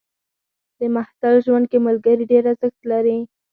د 0.79 0.81
محصل 0.95 1.35
ژوند 1.45 1.65
کې 1.71 1.77
ملګري 1.87 2.23
ډېر 2.31 2.43
ارزښت 2.51 2.81
لري. 2.91 3.17